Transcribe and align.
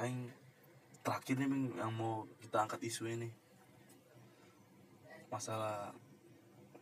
aing 0.00 0.32
terakhir 1.04 1.36
nih 1.36 1.48
Bing, 1.48 1.66
yang 1.76 1.92
mau 1.92 2.24
kita 2.40 2.64
angkat 2.64 2.80
isu 2.84 3.08
ini 3.08 3.28
masalah 5.28 5.92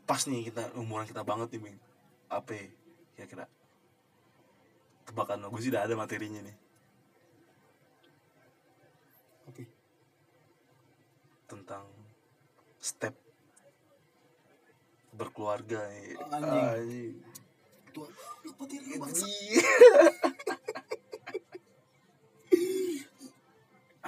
pas 0.09 0.23
nih 0.25 0.49
kita 0.49 0.73
umuran 0.79 1.05
kita 1.05 1.27
banget 1.27 1.53
nih 1.55 1.61
Bing 1.69 1.79
apa 2.31 2.51
ya, 2.55 2.67
kira-kira 3.19 3.45
tebakan 5.05 5.43
lo 5.43 5.49
gue 5.51 5.61
sih 5.61 5.73
udah 5.73 5.83
ada 5.85 5.95
materinya 5.99 6.41
nih 6.45 6.57
Oke. 9.49 9.65
tentang 11.49 11.89
step 12.79 13.17
berkeluarga 15.17 15.89
nih 15.91 16.15
Anjing. 16.31 16.67
Anjing. 16.69 17.15
Tua 17.89 18.07
banget 18.45 18.53
materi 18.55 18.85
lu 18.85 18.97
bangsa. 19.01 19.27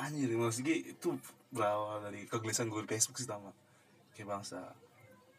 Anjir, 0.00 0.32
maksudnya 0.32 0.80
itu 0.80 1.12
berawal 1.52 2.00
dari 2.08 2.24
kegelisahan 2.24 2.72
gue 2.72 2.80
di 2.88 2.90
Facebook 2.96 3.20
sih 3.20 3.28
sama 3.28 3.52
Kayak 4.16 4.32
bangsa 4.32 4.72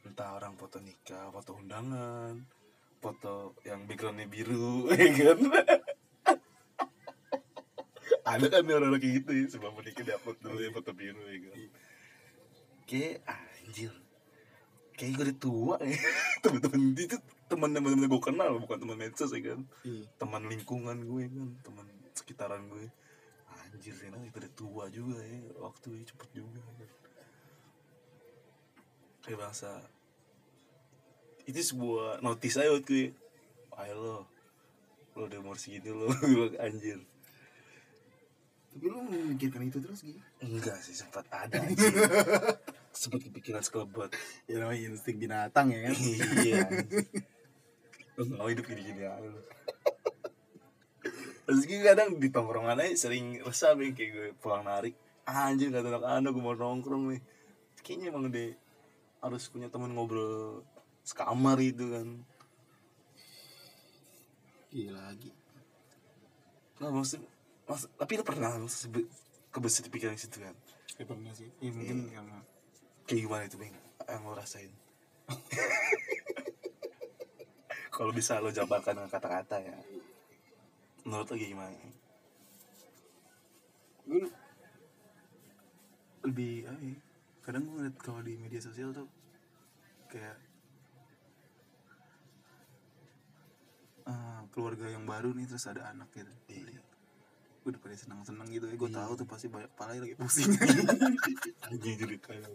Entah 0.06 0.38
orang 0.38 0.54
foto 0.54 0.78
nikah, 0.78 1.34
foto 1.34 1.58
undangan 1.58 2.38
Foto 3.02 3.58
yang 3.66 3.90
backgroundnya 3.90 4.30
biru, 4.30 4.86
ya 4.94 5.10
kan? 5.10 5.40
Ada 8.22 8.46
kan 8.54 8.62
orang-orang 8.70 9.02
kayak 9.02 9.16
gitu 9.26 9.32
ya 9.34 9.46
Sebelum 9.50 9.74
menikah 9.82 10.06
upload 10.22 10.38
dulu 10.46 10.60
ya 10.62 10.70
foto 10.70 10.92
biru 10.94 11.24
ya 11.26 11.40
kan? 11.42 11.58
Kayak 12.86 13.18
anjir 13.26 13.94
Kayak 14.94 15.12
gue 15.18 15.26
udah 15.26 15.38
tua 15.42 15.76
ya. 15.82 15.98
Temen-temen 16.46 16.82
itu 16.94 17.18
teman-teman 17.50 17.98
gue 17.98 18.22
kenal 18.22 18.62
bukan 18.62 18.78
teman 18.78 18.98
medsos 19.02 19.34
ya 19.34 19.42
kan? 19.42 19.66
Iya. 19.82 20.06
teman 20.22 20.46
lingkungan 20.46 20.98
gue 21.02 21.24
kan? 21.34 21.50
Teman 21.66 21.86
sekitaran 22.14 22.70
gue 22.70 22.94
anjir 23.72 23.96
Rena 23.96 24.18
udah 24.20 24.52
tua 24.52 24.86
juga 24.88 25.18
ya 25.20 25.40
waktu 25.58 26.04
cepet 26.04 26.30
juga. 26.34 26.60
Kan. 26.60 26.90
kayak 29.22 29.38
bahasa 29.38 29.70
itu 31.46 31.62
sebuah 31.62 32.20
notis 32.20 32.58
aja 32.58 32.70
buat 32.70 32.86
gue. 32.86 33.14
Ayo 33.80 33.94
lo 33.98 34.18
lo 35.16 35.28
udah 35.28 35.40
umur 35.40 35.58
segitu 35.58 35.92
lo. 35.92 36.10
Gue 36.12 36.54
anjir. 36.64 37.00
Tapi 38.72 38.86
lu 38.88 39.04
memikirkan 39.04 39.68
itu 39.68 39.84
terus 39.84 40.00
gitu. 40.02 40.16
enggak 40.40 40.80
sih 40.80 40.96
sempat 40.96 41.28
ada 41.28 41.60
anjir. 41.66 41.92
Sempat 42.92 43.24
kepikiran 43.24 43.64
sekelebat 43.64 44.12
Ya 44.48 44.60
namanya 44.60 44.92
insting 44.92 45.16
binatang 45.16 45.72
ya 45.72 45.80
kan. 45.88 45.96
iya 46.44 46.64
lo 48.20 48.24
mau 48.36 48.48
hidup 48.52 48.68
gini-gini 48.68 49.08
aja 49.08 49.32
Terus 51.52 51.68
gue 51.68 51.84
kadang 51.84 52.16
di 52.16 52.32
tongkrongan 52.32 52.80
aja 52.80 52.96
sering 52.96 53.44
resah 53.44 53.76
nih 53.76 53.92
kayak 53.92 54.12
gue 54.16 54.28
pulang 54.40 54.64
narik 54.64 54.96
Anjir 55.28 55.68
gak 55.68 55.84
anak-anak 55.84 56.32
gue 56.32 56.40
mau 56.40 56.56
nongkrong 56.56 57.12
nih. 57.12 57.20
Kayaknya 57.84 58.08
emang 58.08 58.32
deh 58.32 58.56
harus 59.20 59.52
punya 59.52 59.68
temen 59.68 59.92
ngobrol 59.92 60.64
sekamar 61.04 61.60
itu 61.60 61.92
kan. 61.92 62.08
Gila 64.72 65.12
lagi. 65.12 65.28
Nah 66.80 66.88
maksud, 66.88 67.20
maksud 67.68 68.00
tapi 68.00 68.16
lu 68.16 68.24
pernah 68.24 68.56
kebesit 69.52 69.92
pikiran 69.92 70.16
situ 70.16 70.40
kan? 70.40 70.56
Ya 70.96 71.04
pernah 71.04 71.36
sih. 71.36 71.52
Ya 71.60 71.68
mungkin 71.76 72.16
karena 72.16 72.48
Kayak 73.12 73.28
gimana 73.28 73.44
itu 73.44 73.60
Bang 73.60 73.76
yang 74.08 74.24
lo 74.24 74.40
rasain? 74.40 74.72
Kalau 78.00 78.16
bisa 78.16 78.40
lo 78.40 78.56
jabarkan 78.56 79.04
dengan 79.04 79.12
kata-kata 79.12 79.60
ya 79.60 79.76
Menurut 81.12 81.28
lo 81.28 81.36
gimana? 81.36 81.76
gue 84.02 84.28
lebih 86.24 86.64
apa 86.66 86.80
ya, 86.80 86.96
kadang 87.44 87.64
gue 87.68 87.74
ngeliat 87.76 87.96
kalau 88.00 88.24
di 88.24 88.34
media 88.36 88.64
sosial 88.64 88.96
tuh 88.96 89.12
kayak 90.08 90.40
eh, 94.04 94.42
keluarga 94.52 94.88
yang 94.88 95.04
baru 95.04 95.36
nih 95.36 95.48
terus 95.48 95.68
ada 95.68 95.92
anak 95.92 96.08
gitu 96.16 96.32
Iya. 96.48 96.80
gue 97.62 97.70
udah 97.70 97.82
pada 97.84 97.94
seneng-seneng 97.94 98.48
gitu 98.50 98.66
ya 98.68 98.76
gue 98.76 98.90
tahu 98.90 99.12
tuh 99.14 99.28
pasti 99.28 99.48
banyak 99.48 99.72
pala 99.76 99.94
lagi 99.94 100.16
pusing 100.18 100.50
Anjing 101.70 101.96
jadi 102.00 102.16
kayak 102.18 102.48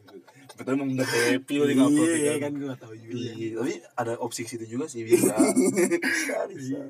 Betul 0.57 0.73
emang 0.75 0.89
udah 0.97 1.07
happy 1.07 1.55
lo 1.57 1.65
di 1.65 1.75
ngupload 1.77 2.09
iya 2.11 2.27
ya 2.27 2.35
kan 2.43 2.53
gue 2.53 2.67
gak 2.67 2.81
tahu 2.83 2.95
juga 2.97 3.13
Iya, 3.15 3.33
tapi 3.55 3.73
ada 3.95 4.13
opsi 4.19 4.43
situ 4.45 4.65
juga 4.67 4.89
sih 4.89 5.05
bisa. 5.07 5.37
bisa, 6.03 6.37
bisa. 6.51 6.81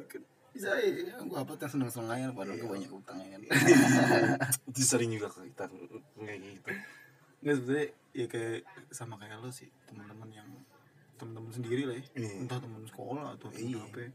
Iya, 0.57 0.73
bisa 0.73 0.73
ya 0.75 1.15
gue 1.19 1.37
apa 1.37 1.53
tuh 1.53 1.69
seneng-seneng 1.69 2.11
aja 2.11 2.27
padahal 2.33 2.57
gue 2.57 2.71
banyak 2.71 2.89
utang 2.91 3.17
ya 3.19 3.29
kan 3.31 3.41
Itu 4.69 4.81
sering 4.81 5.11
juga 5.11 5.29
ke 5.29 5.45
kita 5.47 5.65
kayak 5.69 5.85
gitu. 6.41 6.71
nggak 7.39 7.55
sebetulnya 7.55 7.87
ya 8.13 8.27
kayak 8.27 8.59
sama 8.89 9.15
kayak 9.17 9.37
lo 9.39 9.51
sih 9.51 9.69
teman-teman 9.85 10.29
yang 10.33 10.49
teman-teman 11.15 11.51
sendiri 11.51 11.83
lah 11.85 11.95
ya 11.95 12.05
Iya. 12.17 12.33
entah 12.41 12.59
teman 12.59 12.83
sekolah 12.83 13.37
atau 13.37 13.49
teman 13.49 13.71
Iya. 13.71 13.81
apa 13.83 13.99
yang 14.01 14.15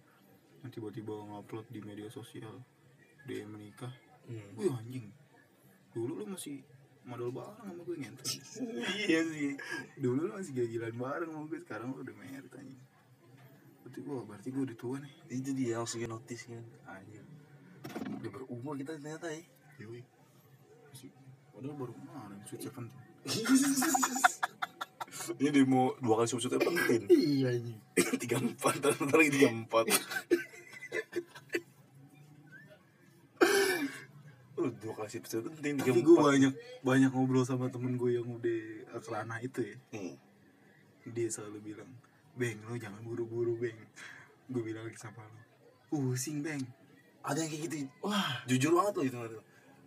tiba-tiba 0.67 1.13
ngupload 1.13 1.65
di 1.67 1.79
media 1.79 2.07
sosial 2.07 2.57
dia 3.23 3.45
menikah 3.45 3.93
Hmm. 4.21 4.53
wih 4.53 4.69
anjing 4.71 5.09
dulu 5.91 6.13
lu 6.15 6.25
masih 6.27 6.61
modal 7.01 7.29
bareng 7.29 7.57
sama 7.59 7.81
gue 7.81 7.95
ngentot 7.97 8.25
iya 9.09 9.21
sih. 9.23 9.57
dulu 9.95 10.25
lu 10.25 10.33
masih 10.35 10.53
gila-gilaan 10.53 10.95
bareng 10.95 11.29
sama 11.31 11.45
gue 11.47 11.59
sekarang 11.59 11.87
lu 11.89 12.01
udah 12.01 12.15
merit 12.15 12.53
anjing 12.53 12.81
berarti 13.91 14.07
gue 14.07 14.17
berarti 14.23 14.47
gue 14.49 14.63
udah 14.63 14.77
tua 14.79 14.95
nih 14.97 15.13
Itu 15.29 15.51
dia 15.51 15.75
maksudnya 15.75 16.07
notice 16.07 16.43
kan. 16.47 16.63
Anjir. 16.87 17.23
Udah 18.07 18.29
berumur 18.31 18.73
kita 18.79 18.95
ternyata 18.95 19.27
ya. 19.27 19.43
Yoi. 19.79 19.99
masih 20.87 21.11
padahal 21.51 21.75
baru 21.75 21.91
kemarin 21.91 22.39
sweet 22.45 22.61
seventeen 22.63 23.03
Ini 25.37 25.49
dia 25.51 25.63
mau 25.63 25.91
dua 25.99 26.15
kali 26.17 26.27
sub-subnya 26.27 26.57
penting. 26.57 27.03
iya 27.11 27.51
anjing 27.51 27.79
tiga 28.23 28.37
empat, 28.37 28.73
ntar 28.81 28.95
lagi 29.13 29.31
tiga 29.31 29.49
empat. 29.51 29.85
Uh, 34.57 34.69
dua 34.77 34.93
kali 34.93 35.09
sub 35.09 35.23
penting 35.25 35.73
tiga 35.77 35.89
tapi 35.89 36.01
gue 36.01 36.15
banyak 36.15 36.53
banyak 36.81 37.09
ngobrol 37.09 37.41
sama 37.41 37.67
temen 37.67 37.97
gue 37.97 38.13
yang 38.13 38.27
udah 38.29 38.61
kerana 39.01 39.41
itu 39.41 39.65
ya 39.65 39.77
Hmm. 39.91 40.15
dia 41.07 41.27
selalu 41.27 41.73
bilang 41.73 41.89
beng 42.41 42.57
lo 42.65 42.73
jangan 42.73 43.05
buru-buru 43.05 43.53
beng. 43.61 43.77
Gue 44.49 44.65
bilang 44.65 44.89
lagi 44.89 44.97
sama 44.97 45.21
lo 45.21 45.51
pusing 45.91 46.41
beng. 46.41 46.63
Ada 47.21 47.45
yang 47.45 47.51
kayak 47.51 47.63
gitu. 47.67 47.75
Wah, 48.01 48.41
jujur 48.49 48.71
banget 48.73 48.93
loh 48.97 49.05
itu. 49.05 49.41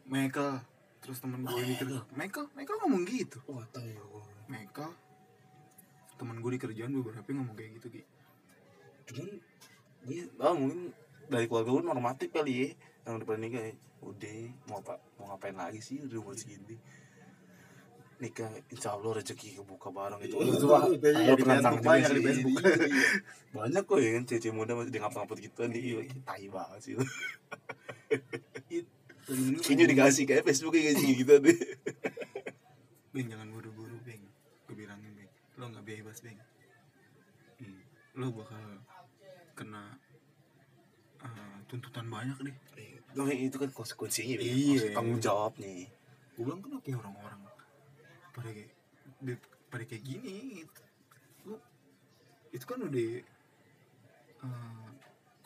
Michael 0.07 0.63
terus 1.03 1.19
temen 1.19 1.43
gue 1.43 1.61
ini 1.65 1.75
kerja. 1.75 2.05
Michael? 2.15 2.47
Michael 2.55 2.79
ngomong 2.85 3.03
gitu. 3.09 3.39
Wah, 3.51 3.65
tahu 3.75 3.89
ya. 3.89 4.05
Michael? 4.47 4.93
Temen 6.15 6.37
gue 6.39 6.51
di 6.55 6.61
kerjaan 6.61 6.95
beberapa 6.95 7.27
yang 7.27 7.39
ngomong 7.43 7.57
kayak 7.59 7.71
gitu 7.83 7.87
Ki. 7.91 8.03
Cuman 9.11 9.29
dia 10.05 10.25
ah, 10.39 10.55
mungkin 10.55 10.95
dari 11.27 11.49
keluarga 11.49 11.75
gue 11.75 11.83
normatif 11.83 12.29
kali 12.31 12.53
ya 12.55 12.69
yang 13.09 13.25
pada 13.25 13.41
nikah 13.41 13.65
ya. 13.65 13.75
Udah 14.05 14.37
mau 14.69 14.79
apa 14.85 15.01
mau 15.17 15.33
ngapain 15.33 15.57
lagi 15.57 15.81
sih 15.81 15.97
udah 16.05 16.21
umur 16.21 16.37
segini 16.37 16.77
nikah 18.17 18.47
insya 18.69 18.93
Allah 18.93 19.17
rezeki 19.17 19.59
kebuka 19.59 19.89
bareng 19.89 20.21
itu 20.21 20.37
Iya, 20.37 20.53
itu 20.53 20.67
mah 20.67 20.83
itu 20.87 21.07
ayo 21.09 21.33
di 21.35 21.43
penantang 21.43 21.75
juga 21.77 21.89
banyak 21.89 22.09
sih. 22.09 22.15
di 22.15 22.23
Facebook. 22.23 22.53
Iya, 22.55 22.73
iya. 22.85 23.07
banyak 23.57 23.83
kok 23.85 23.99
ya 23.99 24.11
kan 24.11 24.23
cewek 24.25 24.51
muda 24.51 24.73
masih 24.73 24.91
dia 24.91 25.01
ngapa-ngapa 25.01 25.35
gitu 25.37 25.57
kan 25.57 25.71
dia 25.71 25.99
tai 26.23 26.47
banget 26.49 26.81
sih 26.81 26.93
itu 28.69 28.91
kayaknya 29.61 29.85
dikasih 29.89 30.25
kayak 30.25 30.43
Facebook 30.45 30.73
kayak 30.75 30.99
gitu 30.99 31.33
deh 31.39 31.59
beng 33.11 33.27
jangan 33.31 33.49
buru-buru 33.49 33.97
beng 34.03 34.21
gue 34.67 34.75
bilangin 34.75 35.13
beng 35.15 35.31
lo 35.57 35.65
nggak 35.71 35.85
bebas 35.85 36.19
beng 36.21 36.39
Hmm. 37.55 37.79
lo 38.19 38.35
bakal 38.35 38.59
kena 39.55 39.95
eh, 41.21 41.57
tuntutan 41.65 42.07
banyak 42.07 42.39
deh 42.43 42.57
Nah, 43.15 43.31
itu 43.31 43.55
kan 43.55 43.71
konsekuensinya 43.71 44.35
ya. 44.35 44.43
Iya. 44.43 44.91
Tanggung 44.91 45.23
jawabnya 45.23 45.87
gue 46.35 46.43
bilang 46.43 46.59
kenapa 46.59 46.83
ya 46.83 46.99
orang-orang 46.99 47.39
pada 48.35 48.51
kayak 48.51 48.73
pada 49.71 49.85
kayak 49.87 50.05
gini 50.05 50.63
gitu. 50.67 50.83
lu 51.47 51.55
itu 52.51 52.65
kan 52.67 52.83
udah 52.83 53.11
eh, 54.43 54.89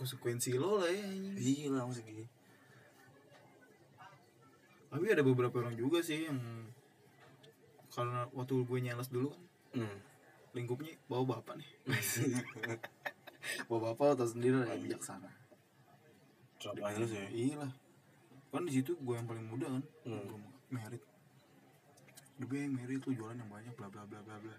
konsekuensi 0.00 0.56
lo 0.56 0.80
lah 0.80 0.90
ya 0.90 1.06
iya 1.36 1.68
lah 1.68 1.84
maksudnya 1.84 2.26
tapi 4.88 5.04
ada 5.12 5.20
beberapa 5.20 5.60
orang 5.60 5.76
juga 5.76 6.00
sih 6.00 6.24
yang 6.24 6.40
karena 7.92 8.30
waktu 8.32 8.62
gue 8.64 8.78
nyeles 8.78 9.10
dulu 9.10 9.34
kan 9.34 9.42
hmm. 9.84 9.98
lingkupnya 10.54 10.94
bawa 11.10 11.36
bapak 11.36 11.60
nih 11.60 11.70
bawa 13.68 13.92
bapak 13.92 14.16
atau 14.16 14.26
sendiri 14.28 14.64
lah 14.64 14.78
bijaksana 14.78 15.28
coba 16.58 16.94
aja 16.94 17.04
sih 17.04 17.20
iya 17.34 17.54
lah 17.58 17.72
kan 18.48 18.64
di 18.64 18.72
situ 18.72 18.96
gue 18.96 19.14
yang 19.18 19.28
paling 19.28 19.44
muda 19.44 19.66
kan 19.68 19.82
Hmm. 20.08 20.24
belum 20.24 20.42
merit 20.72 21.02
udah 22.38 22.46
beng 22.46 22.70
merit 22.70 23.02
lu 23.02 23.12
jualan 23.18 23.34
yang 23.34 23.50
banyak 23.50 23.74
bla 23.74 23.90
bla 23.90 24.06
bla 24.06 24.22
bla 24.22 24.36
bla. 24.38 24.56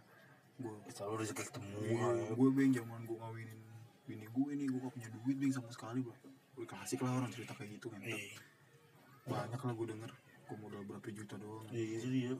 Gue 0.60 0.76
selalu 0.92 1.24
rezeki 1.24 1.44
ketemu 1.48 1.72
Iya, 1.88 2.08
ya. 2.12 2.32
gue 2.36 2.50
beng 2.52 2.72
zaman 2.76 3.00
gue 3.08 3.16
ngawinin 3.16 3.60
bini 4.04 4.26
gue 4.28 4.52
nih 4.58 4.66
gue 4.68 4.80
gak 4.84 4.94
punya 4.98 5.10
duit 5.16 5.38
beng 5.38 5.54
sama 5.54 5.70
sekali 5.70 6.02
bro 6.02 6.12
gue 6.60 6.66
kasih 6.66 6.98
lah 7.00 7.24
orang 7.24 7.32
cerita 7.32 7.56
kayak 7.56 7.80
gitu 7.80 7.88
kan. 7.88 8.00
Iya. 8.04 8.36
banyak 9.30 9.62
lah 9.64 9.74
gue 9.80 9.88
denger. 9.96 10.12
Gue 10.50 10.58
modal 10.60 10.82
berapa 10.84 11.08
juta 11.14 11.36
doang. 11.40 11.64
Iya 11.72 11.96
itu 12.04 12.08
dia. 12.12 12.32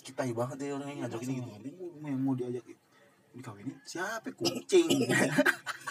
Kita 0.00 0.22
banget 0.32 0.56
ya 0.64 0.72
orang 0.80 0.88
yang 0.88 1.00
ngajak 1.04 1.20
ini 1.28 1.32
gitu. 1.36 1.48
Ini 2.00 2.08
yang 2.08 2.20
mau 2.24 2.32
diajak 2.32 2.64
dikawinin 3.36 3.76
siapa? 3.84 4.32
Kucing. 4.40 4.88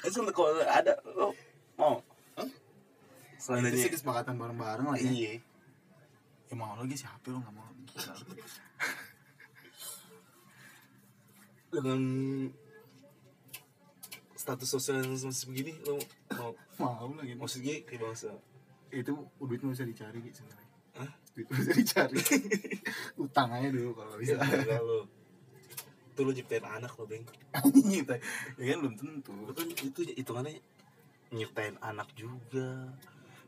Itu 0.02 0.20
kalau 0.34 0.66
ada 0.66 0.98
lo 1.14 1.38
mau 1.78 2.02
itu 2.34 2.50
selanjutnya 3.38 3.84
sih 3.84 3.92
kesepakatan 3.92 4.40
bareng-bareng 4.40 4.88
lah 4.88 4.98
ya. 4.98 5.12
Iya 5.12 5.32
ya 6.54 6.56
mau 6.62 6.78
lagi 6.78 6.94
siapa 6.94 7.34
lo 7.34 7.42
nggak 7.42 7.56
mau 7.58 7.70
dengan 11.74 12.02
status 14.38 14.70
sosial 14.70 15.02
yang 15.02 15.18
masih 15.18 15.50
begini 15.50 15.74
lo 15.90 15.98
mau 16.38 16.54
mau 16.78 17.10
lagi 17.18 17.34
maksudnya 17.34 17.82
kayak 17.90 18.06
bangsa 18.06 18.38
itu 18.94 19.14
duit 19.42 19.62
bisa 19.66 19.82
dicari 19.82 20.22
gitu 20.22 20.46
sebenarnya. 20.46 20.70
Hah? 21.02 21.12
duit 21.34 21.50
bisa 21.50 21.72
dicari. 21.74 22.22
Utang 23.18 23.50
aja 23.50 23.74
dulu 23.74 23.98
kalau 23.98 24.16
bisa. 24.22 24.38
Enggak 24.38 24.82
lo 24.86 25.10
itu 26.14 26.22
lo 26.22 26.30
nyiptain 26.30 26.62
anak 26.62 26.94
lo 26.94 27.10
beng 27.10 27.26
gitu 27.90 28.14
ya 28.62 28.66
kan 28.70 28.78
belum 28.86 28.96
tentu. 29.02 29.34
Kan 29.58 29.68
itu 29.74 30.00
hitungannya 30.14 30.62
nyiptain 31.34 31.82
anak 31.82 32.14
juga 32.14 32.94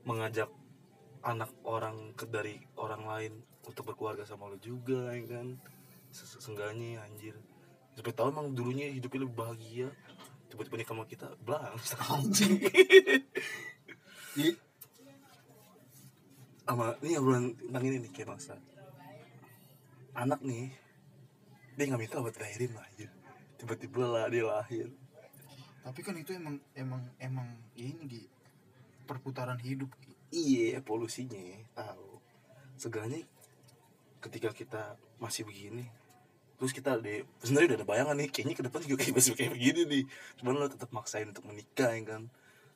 mengajak 0.01 0.49
anak 1.25 1.49
orang 1.65 2.13
ke 2.13 2.29
dari 2.29 2.61
orang 2.77 3.03
lain 3.09 3.33
untuk 3.65 3.89
berkeluarga 3.89 4.23
sama 4.29 4.45
lo 4.45 4.61
juga 4.61 5.09
ya 5.11 5.25
kan? 5.25 5.57
Se- 6.13 6.37
seenggaknya 6.39 7.01
anjir. 7.01 7.33
Sampai 7.97 8.13
tahu 8.13 8.29
emang 8.29 8.53
dulunya 8.53 8.93
hidupnya 8.93 9.25
lebih 9.25 9.35
bahagia 9.35 9.87
tiba-tiba 10.53 10.77
nikah 10.77 10.93
sama 10.93 11.05
kita 11.09 11.27
belang 11.41 11.75
anjing. 12.13 12.61
Sama 16.65 16.97
ini 17.05 17.13
obrolan 17.13 17.53
tentang 17.53 17.83
ini 17.85 18.01
nih 18.01 18.11
kayak 18.11 18.29
masa 18.33 18.57
anak 20.17 20.41
nih 20.41 20.73
dia 21.77 21.83
nggak 21.85 22.01
minta 22.01 22.17
buat 22.17 22.33
lahirin 22.41 22.73
lah 22.73 22.81
aja 22.89 23.07
tiba-tiba 23.61 24.03
lah 24.09 24.25
dia 24.33 24.43
lahir. 24.49 24.89
Tapi 25.85 25.99
kan 26.01 26.17
itu 26.17 26.33
emang 26.33 26.57
emang 26.73 27.05
emang 27.21 27.47
ini 27.77 28.01
Gi. 28.09 28.23
perputaran 29.05 29.61
hidup 29.61 29.93
Gi. 30.01 30.14
Iya 30.35 30.83
polusinya 30.83 31.39
tahu. 31.71 32.19
Segalanya 32.75 33.23
ketika 34.19 34.51
kita 34.51 34.83
masih 35.15 35.47
begini 35.47 35.87
terus 36.55 36.71
kita 36.71 36.95
ada 36.95 37.13
sebenarnya 37.43 37.67
udah 37.75 37.79
ada 37.83 37.87
bayangan 37.87 38.15
nih 38.15 38.29
kayaknya 38.31 38.55
ke 38.55 38.63
depan 38.63 38.79
juga 38.87 38.97
kayak 39.03 39.15
masih 39.15 39.33
kayak 39.35 39.51
begini 39.55 39.81
nih. 39.87 40.03
Cuman 40.39 40.53
lo 40.59 40.67
tetap 40.67 40.91
maksain 40.91 41.27
untuk 41.31 41.47
menikah 41.47 41.91
ya 41.95 42.03
kan? 42.03 42.21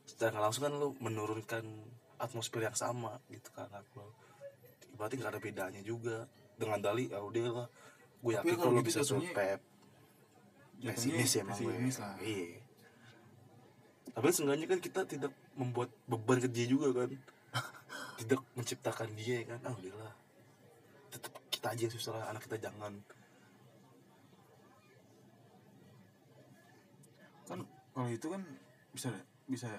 Secara 0.07 0.37
langsung 0.39 0.67
kan 0.67 0.73
lo 0.75 0.95
menurunkan 0.99 1.63
atmosfer 2.19 2.63
yang 2.63 2.75
sama 2.75 3.19
gitu 3.31 3.51
kan 3.55 3.71
aku 3.71 4.03
berarti 4.99 5.15
nggak 5.19 5.31
ada 5.35 5.41
bedanya 5.43 5.81
juga. 5.83 6.27
Dengan 6.59 6.79
dali 6.83 7.07
ya 7.07 7.23
udah 7.23 7.47
lah. 7.51 7.67
Gue 8.19 8.35
yakin 8.35 8.55
kalau 8.59 8.75
lo 8.75 8.83
gitu 8.83 8.87
bisa 8.91 9.01
survive 9.07 9.63
pesimis 10.79 11.31
ya 11.35 11.43
emang 11.43 11.59
gue 11.59 11.75
iya. 12.23 12.59
Tapi 14.15 14.25
seenggaknya 14.31 14.67
kan 14.67 14.79
kita 14.79 15.01
tidak 15.05 15.31
membuat 15.55 15.91
beban 16.07 16.39
ke 16.39 16.47
dia 16.47 16.65
juga 16.67 16.91
kan 17.03 17.11
tidak 18.19 18.43
menciptakan 18.53 19.09
dia 19.15 19.41
ya 19.41 19.55
kan? 19.55 19.59
Ah 19.63 19.73
udahlah. 19.73 20.13
Tetap 21.09 21.33
kita 21.47 21.67
aja 21.71 21.81
yang 21.87 21.95
susah 21.95 22.11
lah, 22.19 22.25
anak 22.29 22.43
kita 22.45 22.59
jangan. 22.59 22.93
Kan 27.47 27.59
kalau 27.95 28.09
itu 28.11 28.27
kan 28.27 28.41
bisa 28.91 29.09
bisa 29.47 29.69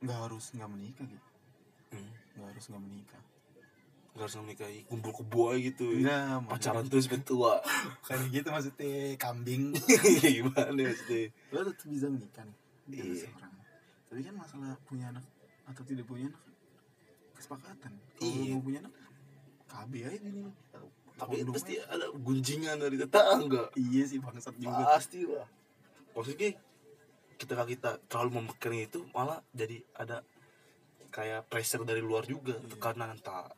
nggak 0.00 0.16
harus 0.16 0.56
nggak 0.56 0.70
menikah 0.72 1.04
gitu 1.04 1.28
hmm, 1.92 2.12
nggak 2.38 2.48
harus 2.56 2.64
nggak 2.72 2.82
menikah. 2.82 3.22
Nggak 4.10 4.24
harus 4.26 4.36
menikahi 4.42 4.78
kumpul 4.90 5.12
kebo 5.14 5.54
gitu. 5.54 5.86
Enggak, 5.94 6.42
pacaran 6.50 6.84
terus 6.90 7.06
sampai 7.06 7.22
tua. 7.22 7.62
Kayak 8.06 8.26
gitu 8.34 8.48
maksudnya 8.50 9.14
kambing. 9.14 9.70
Gimana 10.24 10.74
maksudnya? 10.74 11.30
Lo 11.54 11.62
tetap 11.62 11.86
bisa 11.86 12.06
menikah 12.10 12.42
nih 12.42 12.58
dengan 12.90 13.06
Iya. 13.14 13.30
tapi 14.10 14.20
kan 14.26 14.34
masalah 14.34 14.74
punya 14.82 15.14
anak 15.14 15.22
atau 15.70 15.86
tidak 15.86 16.02
punya 16.10 16.26
anak 16.26 16.42
kesepakatan. 17.40 17.92
Kalau 18.14 18.22
Iya. 18.22 18.52
mau 18.52 18.60
punya 18.60 18.78
anak 18.80 18.94
KB 19.66 19.92
aja 20.02 20.18
gini 20.18 20.40
lo 20.40 20.52
tapi 21.12 21.36
Kondom 21.38 21.52
pasti 21.52 21.76
aja. 21.76 21.84
ada 21.90 22.06
gunjingan 22.10 22.76
dari 22.76 22.96
tetangga. 22.96 23.64
Iya 23.74 24.02
sih 24.06 24.18
bangsat 24.18 24.56
juga. 24.56 24.84
Pasti 24.90 25.20
lah. 25.22 25.48
Maksudnya 26.10 26.48
ketika 27.36 27.64
kita 27.64 27.90
terlalu 28.06 28.30
memikirkan 28.38 28.80
itu 28.82 29.00
malah 29.10 29.44
jadi 29.50 29.84
ada 29.94 30.24
kayak 31.10 31.44
pressure 31.46 31.84
dari 31.84 32.00
luar 32.00 32.24
juga. 32.24 32.54
Iya. 32.54 32.68
tekanan 32.70 33.14
entah 33.14 33.52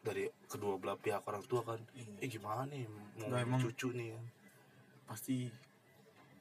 dari 0.00 0.26
kedua 0.44 0.74
belah 0.76 0.96
pihak 0.96 1.22
orang 1.22 1.42
tua 1.42 1.62
kan. 1.62 1.78
Iya. 1.92 2.18
eh 2.18 2.28
gimana 2.28 2.66
nih? 2.66 2.82
Mau 2.84 3.26
Nggak, 3.26 3.40
emang- 3.42 3.62
cucu 3.62 3.88
nih 3.90 4.08
kan? 4.10 4.26
pasti 5.04 5.36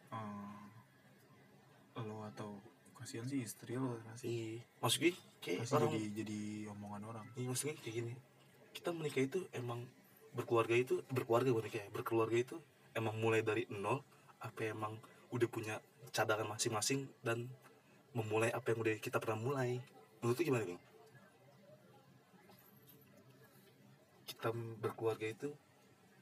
atau 0.10 0.63
kasihan 3.04 3.28
sih 3.28 3.44
istri 3.44 3.76
lo 3.76 4.00
pasti 4.08 4.32
Iya. 4.32 4.64
maksudnya 4.80 5.12
kayak 5.44 5.60
pasti 5.68 5.76
orang 5.76 5.92
jadi 5.92 6.08
jadi 6.24 6.40
omongan 6.72 7.02
orang. 7.04 7.26
Iya 7.36 7.48
maksudnya 7.52 7.76
kayak 7.84 7.96
gini. 8.00 8.14
Kita 8.72 8.90
menikah 8.96 9.24
itu 9.28 9.40
emang 9.52 9.84
berkeluarga 10.32 10.74
itu 10.74 11.04
berkeluarga 11.12 11.52
bukan 11.52 11.68
ya 11.68 11.86
berkeluarga 11.92 12.38
itu 12.40 12.56
emang 12.96 13.20
mulai 13.20 13.44
dari 13.44 13.68
nol 13.70 14.00
apa 14.40 14.72
emang 14.72 14.96
udah 15.36 15.48
punya 15.52 15.76
cadangan 16.16 16.48
masing-masing 16.48 17.12
dan 17.20 17.52
memulai 18.16 18.50
apa 18.56 18.72
yang 18.72 18.80
udah 18.80 18.96
kita 19.04 19.20
pernah 19.20 19.40
mulai. 19.44 19.84
Menurut 20.24 20.40
lu 20.40 20.44
gimana 20.48 20.64
bang? 20.64 20.82
Kita 24.24 24.50
berkeluarga 24.80 25.28
itu 25.28 25.52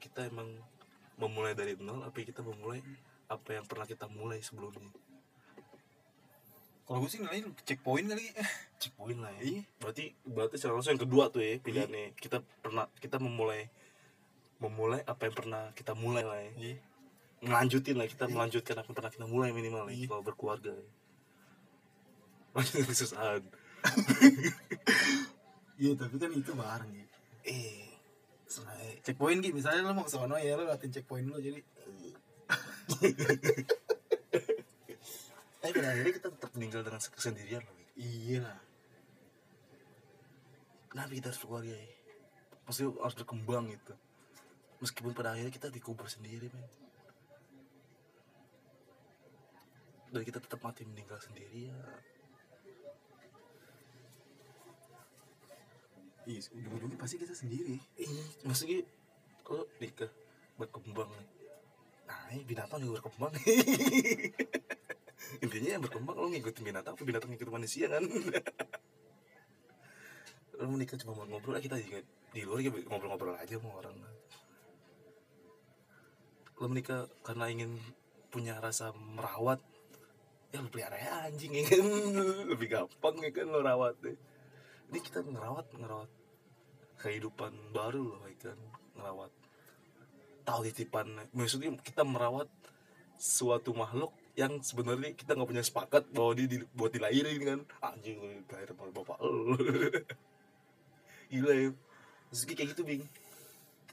kita 0.01 0.25
emang 0.25 0.49
memulai 1.21 1.53
dari 1.53 1.77
nol 1.77 2.01
apa 2.01 2.17
kita 2.25 2.41
memulai 2.41 2.81
apa 3.29 3.53
yang 3.53 3.69
pernah 3.69 3.85
kita 3.85 4.09
mulai 4.09 4.41
sebelumnya 4.41 4.89
kalau 6.91 7.07
gue 7.07 7.11
sih 7.15 7.23
nilai 7.23 7.39
checkpoint 7.63 8.11
kali 8.11 8.35
checkpoint 8.75 9.23
lah 9.23 9.31
ya. 9.39 9.41
Iya. 9.47 9.61
Berarti 9.79 10.05
berarti 10.27 10.55
secara 10.59 10.75
langsung 10.75 10.99
yang 10.99 11.03
kedua 11.07 11.23
tuh 11.31 11.39
ya 11.39 11.55
pilihannya. 11.63 12.19
Kita 12.19 12.43
pernah 12.59 12.91
kita 12.99 13.15
memulai 13.15 13.71
memulai 14.59 14.99
apa 15.07 15.31
yang 15.31 15.35
pernah 15.39 15.71
kita 15.71 15.95
mulai 15.95 16.27
lah 16.27 16.35
ya. 16.35 16.51
iya 16.59 16.75
Melanjutin 17.47 17.95
lah 17.95 18.11
kita 18.11 18.27
melanjutkan 18.27 18.75
apa 18.75 18.91
yang 18.91 18.97
pernah 18.99 19.11
kita 19.15 19.23
mulai 19.23 19.55
minimal 19.55 19.87
ya 19.87 19.95
Iya. 19.95 20.05
kalau 20.11 20.23
berkeluarga. 20.27 20.75
Ya. 20.75 20.87
Lanjut 22.59 22.83
kesusahan. 22.91 23.41
iya 25.81 25.95
tapi 25.95 26.15
kan 26.19 26.29
itu 26.35 26.51
bareng 26.51 26.91
ya 26.91 27.07
Eh, 27.47 27.87
checkpoint 29.01 29.39
gitu 29.41 29.55
misalnya 29.55 29.87
lo 29.87 29.95
mau 29.95 30.03
ke 30.03 30.11
sono 30.11 30.35
ya 30.35 30.59
lo 30.59 30.67
latihan 30.67 30.91
checkpoint 30.99 31.23
dulu 31.31 31.39
jadi 31.39 31.63
Eh 35.61 35.69
pada 35.69 35.93
akhirnya 35.93 36.13
kita 36.17 36.29
tetap 36.33 36.51
meninggal 36.57 36.81
dengan 36.81 36.97
kesendirian 36.97 37.61
loh. 37.61 37.77
iya 37.93 38.41
lah 38.41 38.59
Kenapa 40.89 41.15
kita 41.15 41.31
harus 41.31 41.39
berkeluarga 41.39 41.71
ya? 41.71 41.87
Maksudnya 42.67 42.89
harus 42.99 43.15
berkembang 43.15 43.63
gitu. 43.71 43.93
Meskipun 44.83 45.11
pada 45.15 45.31
akhirnya 45.31 45.53
kita 45.53 45.71
dikubur 45.71 46.09
sendiri 46.11 46.51
men. 46.51 46.67
Dan 50.11 50.27
kita 50.27 50.43
tetap 50.43 50.59
mati 50.59 50.83
meninggal 50.83 51.21
sendiri 51.23 51.71
ya. 51.71 51.79
iya 56.21 56.37
ujung-ujungnya 56.53 57.01
pasti 57.01 57.17
kita 57.17 57.33
sendiri 57.33 57.81
Iya, 57.97 58.23
maksudnya 58.45 58.85
kalau 59.41 59.65
nikah 59.81 60.11
berkembang 60.53 61.09
nih. 61.09 61.29
Nah, 62.05 62.19
ini 62.35 62.43
binatang 62.45 62.83
juga 62.83 63.01
berkembang. 63.01 63.33
Intinya 65.39 65.79
yang 65.79 65.83
berkembang 65.87 66.19
lo 66.19 66.27
ngikutin 66.27 66.63
binatang, 66.67 66.99
apa 66.99 67.03
binatang 67.07 67.31
ngikutin 67.31 67.55
manusia 67.55 67.87
kan? 67.87 68.03
lo 70.59 70.67
menikah 70.69 70.99
cuma 70.99 71.17
mau 71.17 71.25
ngobrol, 71.25 71.57
eh, 71.57 71.63
kita 71.63 71.79
juga 71.79 72.03
di 72.35 72.43
luar 72.43 72.59
juga 72.61 72.83
ngobrol-ngobrol 72.91 73.39
aja 73.39 73.55
sama 73.55 73.71
orang. 73.79 73.95
Lo 76.59 76.67
menikah 76.67 77.07
karena 77.23 77.47
ingin 77.47 77.79
punya 78.29 78.59
rasa 78.59 78.91
merawat, 78.93 79.63
ya 80.51 80.59
lo 80.59 80.67
pelihara 80.67 80.99
ya 80.99 81.31
anjing 81.31 81.55
ya 81.55 81.63
kan 81.65 81.87
lebih 82.51 82.67
gampang 82.67 83.15
ya 83.23 83.31
kan 83.31 83.47
lo 83.47 83.63
rawat 83.63 83.95
deh. 84.03 84.19
Ini 84.91 84.99
kita 84.99 85.23
ngerawat 85.23 85.71
ngerawat 85.79 86.11
kehidupan 87.01 87.73
baru 87.73 88.13
loh 88.13 88.21
ya 88.29 88.51
kan 88.51 88.59
ngerawat 88.99 89.31
tahu 90.45 90.61
titipan 90.69 91.07
maksudnya 91.33 91.73
kita 91.81 92.05
merawat 92.05 92.45
suatu 93.17 93.73
makhluk 93.73 94.13
yang 94.41 94.57
sebenarnya 94.65 95.13
kita 95.13 95.37
nggak 95.37 95.49
punya 95.53 95.61
sepakat 95.61 96.09
bahwa 96.09 96.33
dia 96.33 96.47
di, 96.49 96.57
buat 96.73 96.89
dilahirin 96.89 97.39
kan. 97.45 97.59
Anjing 97.93 98.17
lu 98.17 98.41
dilahirin 98.49 98.73
sama 98.73 98.89
bapak 98.89 99.17
lu. 99.21 99.53
Gila 101.31 101.53
ya. 101.53 101.69
Maksudnya 102.33 102.55
kayak 102.57 102.69
gitu 102.73 102.81
bing. 102.81 103.03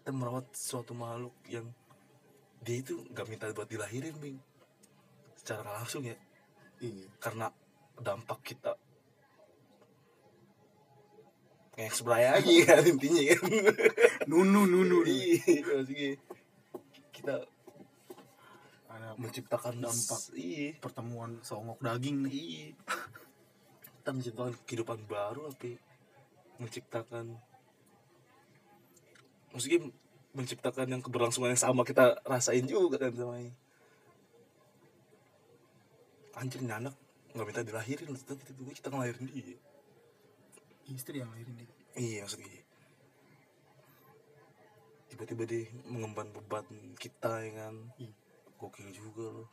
Kita 0.01 0.11
merawat 0.17 0.49
suatu 0.57 0.97
makhluk 0.97 1.37
yang 1.53 1.69
dia 2.65 2.81
itu 2.81 2.97
nggak 3.13 3.27
minta 3.29 3.53
buat 3.53 3.69
dilahirin 3.69 4.17
bing. 4.17 4.39
Secara 5.37 5.69
langsung 5.69 6.09
ya. 6.09 6.17
Iya. 6.81 7.13
Karena 7.21 7.53
dampak 8.01 8.41
kita 8.41 8.73
kayak 11.77 11.95
spray 11.95 12.25
aja 12.25 12.55
kan 12.65 12.83
intinya 12.89 13.23
kan. 13.37 13.53
Nunu 14.27 14.65
nunu 14.65 15.05
iya 15.13 16.17
kita 17.15 17.45
menciptakan 19.17 19.81
Dampak. 19.81 20.21
iya. 20.37 20.77
pertemuan 20.83 21.41
songok 21.41 21.79
daging 21.81 22.29
nih. 22.29 22.35
Iya. 22.35 22.67
Kita 24.03 24.11
menciptakan 24.13 24.55
kehidupan 24.69 24.99
baru 25.09 25.53
tapi 25.53 25.79
menciptakan 26.59 27.39
maksudnya 29.55 29.89
menciptakan 30.35 30.87
yang 30.91 31.01
keberlangsungan 31.01 31.55
yang 31.57 31.61
sama 31.61 31.87
kita 31.87 32.21
rasain 32.27 32.69
juga 32.69 33.01
kan 33.01 33.15
sama 33.17 33.41
ini 33.41 33.53
anjir 36.37 36.61
ini 36.63 36.73
anak 36.75 36.95
nggak 37.33 37.47
minta 37.47 37.63
dilahirin 37.63 38.11
tapi 38.27 38.43
tiba 38.43 38.73
kita 38.75 38.89
ngelahirin 38.91 39.27
dia. 39.31 39.59
Istri 40.89 41.21
yang 41.21 41.31
lahirin 41.31 41.55
dia. 41.59 41.71
Iya 41.99 42.25
maksudnya 42.25 42.69
tiba-tiba 45.09 45.45
dia 45.51 45.67
mengemban 45.91 46.31
beban 46.31 46.67
kita 46.95 47.43
ya 47.43 47.51
kan? 47.59 47.75
Iya. 47.99 48.15
Gokil 48.59 48.91
juga 48.91 49.27
loh 49.31 49.49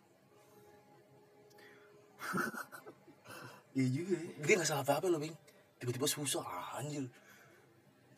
iya 3.78 3.86
juga 3.92 4.18
ya. 4.18 4.32
Dia 4.42 4.54
nggak 4.58 4.66
salah 4.66 4.82
apa-apa 4.82 5.14
loh 5.14 5.22
bing. 5.22 5.36
Tiba-tiba 5.78 6.10
susah 6.10 6.80
anjir. 6.80 7.06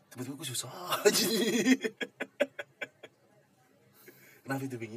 Tiba-tiba 0.07 0.39
gue 0.39 0.47
susah 0.47 0.71
anjir 1.03 1.91
kenapa 4.47 4.63
itu 4.63 4.79
bing 4.79 4.95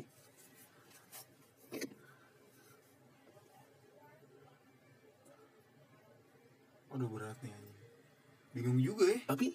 Waduh 6.90 7.06
berat 7.06 7.38
nih. 7.42 7.54
Bingung 8.54 8.78
juga 8.82 9.06
ya. 9.11 9.18
tapi 9.26 9.54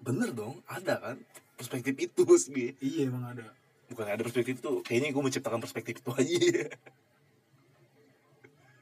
bener 0.00 0.32
dong 0.32 0.60
ada 0.64 0.96
kan 1.00 1.16
perspektif 1.56 1.92
itu 1.96 2.24
sih 2.36 2.76
Iya 2.80 3.08
emang 3.08 3.24
ada. 3.32 3.56
Bukan 3.92 4.08
ada 4.08 4.22
perspektif 4.24 4.58
itu. 4.58 4.72
Kayaknya 4.84 5.08
gue 5.14 5.22
menciptakan 5.22 5.60
perspektif 5.60 5.94
itu 6.00 6.10
aja. 6.12 6.66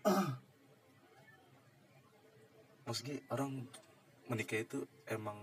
Maksudnya 2.87 3.23
orang 3.31 3.69
menikah 4.27 4.59
itu 4.63 4.87
emang 5.07 5.39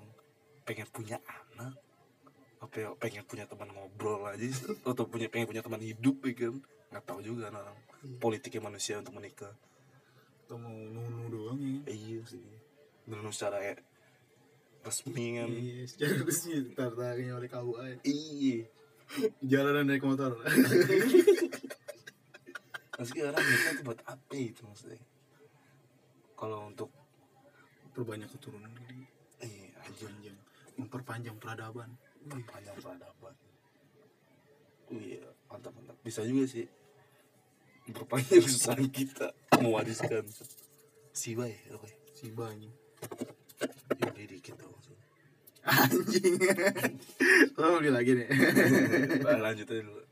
pengen 0.67 0.87
punya 0.91 1.19
anak? 1.27 1.75
Apa 2.57 2.75
ya 2.75 2.89
pengen 2.97 3.23
punya 3.29 3.45
teman 3.45 3.69
ngobrol 3.69 4.25
aja 4.25 4.49
atau 4.81 5.05
punya 5.05 5.29
pengen 5.29 5.45
punya 5.47 5.61
teman 5.61 5.79
hidup 5.79 6.17
ya 6.25 6.33
kan? 6.49 6.57
Nggak 6.89 7.03
tahu 7.05 7.19
juga 7.21 7.51
kan 7.51 7.61
orang. 7.63 7.77
Iya. 7.97 8.17
politiknya 8.21 8.61
manusia 8.61 9.01
untuk 9.01 9.17
menikah. 9.17 9.53
Atau 10.45 10.61
mau 10.61 10.71
nunu 10.71 11.25
doang 11.33 11.59
ya. 11.59 11.91
Eh, 11.91 11.97
iya 11.97 12.21
sih. 12.29 12.45
Dulu 13.09 13.31
secara 13.33 13.57
ya, 13.63 13.75
resmi 14.85 15.25
kan? 15.41 15.49
Iya, 15.49 15.83
secara 15.89 16.15
resmi 16.23 16.55
tertariknya 16.77 17.33
oleh 17.35 17.49
KUA 17.49 17.83
ya. 17.83 17.97
iya 18.05 18.59
Jalanan 19.41 19.85
naik 19.87 20.03
motor. 20.03 20.35
maksudnya 22.97 23.29
orang 23.29 23.45
nikah 23.45 23.71
itu 23.77 23.81
buat 23.85 23.99
apa 24.09 24.33
itu 24.33 24.61
maksudnya 24.65 24.97
kalau 26.33 26.65
untuk 26.65 26.89
Perbanyak 27.93 28.29
keturunan 28.29 28.69
ini. 28.89 29.05
iya 29.41 29.73
anjir 29.85 30.09
Panjang. 30.09 30.37
Memperpanjang 30.77 31.37
peradaban. 31.41 31.89
Wih, 32.29 32.45
panjang 32.45 32.77
peradaban 32.77 33.33
iya 34.91 35.23
mantap 35.51 35.75
mantap 35.75 35.97
bisa 36.03 36.23
juga 36.23 36.47
sih 36.47 36.67
memperpanjang 37.87 38.43
kesusahan 38.43 38.87
kita 38.91 39.27
mewariskan 39.59 40.23
siwa 41.11 41.47
ya 41.47 41.59
oke 41.75 41.89
si 42.15 42.31
banyak. 42.31 42.71
ya 43.99 44.25
dikit 44.27 44.55
dong 44.59 44.73
Anjing. 45.67 46.39
Lo 47.59 47.77
beli 47.77 47.91
lagi 47.91 48.11
nih. 48.15 48.27
Nah, 49.21 49.39
lanjut 49.43 49.67
aja 49.67 49.83
dulu 49.83 50.07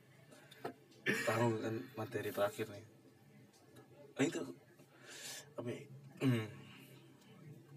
tahu 1.05 1.61
kan 1.61 1.75
materi 1.93 2.33
terakhir 2.33 2.65
nih 2.69 2.85
ah 4.15 4.23
itu 4.25 4.41
apa 5.55 5.69
ya? 5.69 5.81
hmm. 6.25 6.47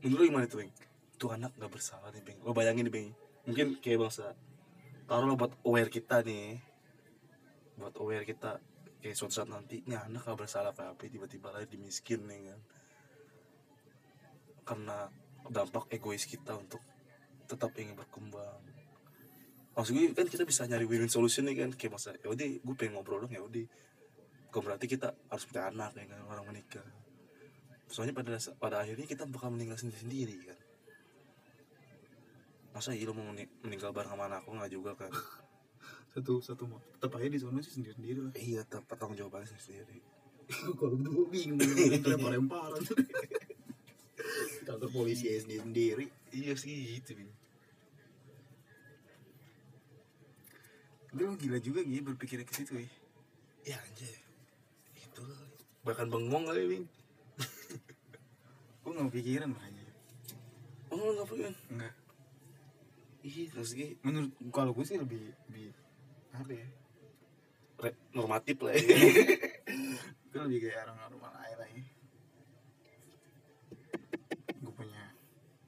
menurut 0.04 0.18
lu 0.18 0.24
gimana 0.32 0.46
tuh 0.48 0.64
Bing? 0.64 0.72
tuh 1.20 1.30
anak 1.34 1.52
nggak 1.60 1.72
bersalah 1.72 2.08
nih 2.14 2.24
Bing 2.24 2.40
lo 2.40 2.56
bayangin 2.56 2.88
nih 2.88 2.94
Bing 2.94 3.08
mungkin 3.44 3.76
kayak 3.84 4.00
bangsa 4.00 4.32
taruhlah 5.04 5.36
buat 5.36 5.52
aware 5.66 5.92
kita 5.92 6.24
nih 6.24 6.56
buat 7.76 7.94
aware 8.00 8.24
kita 8.24 8.62
kayak 9.04 9.16
suatu 9.16 9.44
saat 9.44 9.50
nanti 9.52 9.84
ini 9.86 9.94
anak 9.94 10.26
gak 10.26 10.34
bersalah 10.34 10.74
apa 10.74 10.90
apa 10.90 11.06
tiba-tiba 11.06 11.54
lahir 11.54 11.70
dimiskin 11.70 12.26
nih 12.26 12.50
kan 12.50 12.60
karena 14.66 14.98
dampak 15.48 15.86
egois 15.94 16.26
kita 16.26 16.58
untuk 16.58 16.82
tetap 17.48 17.72
ingin 17.80 17.96
berkembang 17.96 18.60
maksudnya 19.72 20.10
kan 20.12 20.26
kita 20.28 20.44
bisa 20.44 20.66
nyari 20.68 20.84
win-win 20.84 21.08
solution 21.08 21.48
nih 21.48 21.64
kan 21.64 21.70
kayak 21.72 21.96
masa 21.96 22.12
ya 22.20 22.28
udah 22.28 22.44
gue 22.44 22.74
pengen 22.76 22.98
ngobrol 22.98 23.24
dong 23.24 23.32
ya 23.32 23.40
udah 23.40 23.64
bukan 24.52 24.60
berarti 24.64 24.86
kita 24.90 25.14
harus 25.32 25.44
punya 25.48 25.70
anak 25.72 25.96
ya 25.96 26.04
kan 26.04 26.20
orang 26.28 26.44
menikah 26.50 26.84
soalnya 27.88 28.12
pada 28.12 28.36
pada 28.60 28.84
akhirnya 28.84 29.06
kita 29.08 29.24
bakal 29.24 29.48
meninggal 29.54 29.80
sendiri 29.80 29.98
sendiri 30.02 30.34
kan 30.44 30.58
masa 32.76 32.92
iya 32.92 33.08
lo 33.08 33.16
mau 33.16 33.24
meni- 33.32 33.48
meninggal 33.64 33.90
bareng 33.96 34.12
sama 34.12 34.28
anak 34.28 34.44
aku 34.44 34.50
nggak 34.54 34.72
juga 34.72 34.92
kan 34.94 35.12
Satu 36.08 36.40
satu 36.40 36.64
mau. 36.64 36.80
Tetap 36.96 37.20
aja 37.20 37.28
di 37.28 37.38
sana 37.38 37.60
sih 37.60 37.78
sendiri 37.78 37.94
sendiri 37.94 38.18
lah. 38.24 38.32
iya 38.34 38.60
tetap 38.64 38.96
tanggung 38.96 39.14
jawabannya 39.14 39.54
sendiri 39.54 40.00
Kalau 40.80 40.96
gitu 40.96 41.10
gue 41.12 41.26
bingung. 41.28 41.60
Lempar-lemparan. 41.60 42.80
Kantor 44.66 44.88
polisi 44.88 45.28
sendiri 45.36 45.60
sendiri. 45.62 46.04
Iya 46.32 46.52
sih 46.54 46.74
gitu. 46.98 47.12
Tapi 51.08 51.20
lo 51.24 51.34
gila 51.34 51.58
juga 51.58 51.80
gitu 51.82 52.04
berpikir 52.04 52.44
ke 52.44 52.52
situ 52.52 52.72
ya. 52.78 52.88
ya 53.64 53.76
anjir 53.80 54.12
itu 54.94 55.24
bahkan 55.82 56.06
bengong 56.08 56.44
kali 56.46 56.62
Bing 56.68 56.86
Gue 58.84 58.92
gak 58.94 59.12
pikiran 59.12 59.48
makanya. 59.50 59.84
oh 60.88 61.12
nggak 61.12 61.28
pengen 61.28 61.54
Enggak. 61.68 61.94
iya 63.20 63.44
maksudnya 63.52 63.88
Menurut 64.00 64.32
kalau 64.48 64.72
gue 64.72 64.84
sih 64.84 64.96
lebih 64.96 65.32
lebih 65.50 65.68
apa 66.32 66.52
ya? 66.52 66.68
re- 67.82 68.00
normatif 68.12 68.56
lah 68.62 68.72
ya 68.72 68.80
Gue 70.32 70.40
lebih 70.44 70.58
kayak 70.64 70.86
orang 70.86 70.98
normal 71.08 71.32
aja 71.40 71.56
lah 71.56 71.68
ya. 71.72 71.84
Gue 74.60 74.72
punya 74.76 75.02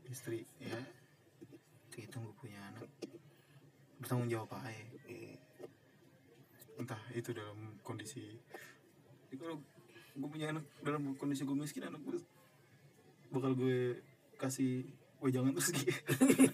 istri 0.07 0.45
ya. 0.61 0.77
Itu 1.97 2.17
gue 2.17 2.35
punya 2.37 2.61
anak. 2.71 2.89
Bertanggung 4.11 4.43
jawab 4.43 4.59
aja. 4.59 4.75
Entah 6.83 6.99
itu 7.15 7.31
dalam 7.31 7.79
kondisi 7.87 8.43
kalau 9.39 9.63
gue 10.19 10.27
punya 10.27 10.51
anak 10.51 10.67
dalam 10.83 11.15
kondisi 11.15 11.47
gue 11.47 11.55
miskin 11.55 11.87
anak 11.87 12.03
gue 12.03 12.19
bakal 13.31 13.55
gue 13.55 14.03
kasih 14.35 14.83
wejangan 15.23 15.55
terus 15.55 15.71
gitu. 15.71 15.95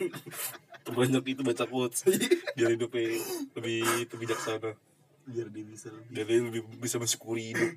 Terbanyak 0.85 1.25
itu 1.33 1.41
baca 1.41 1.65
quotes. 1.65 2.05
Biar 2.53 2.77
hidupnya 2.77 3.25
lebih 3.57 4.05
lebih 4.05 4.17
bijaksana 4.21 4.77
biar 5.25 5.49
dia 5.49 5.65
bisa 5.65 5.89
lebih 5.97 6.13
biar 6.13 6.27
dia 6.29 6.39
lebih 6.45 6.61
bisa 6.77 7.01
mensyukuri 7.01 7.57
hidup. 7.57 7.73